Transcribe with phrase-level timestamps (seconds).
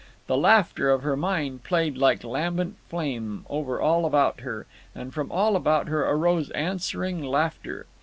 [0.25, 5.31] The laughter of her mind played like lambent flame over all about her, and from
[5.31, 7.85] all about her arose answering laughter.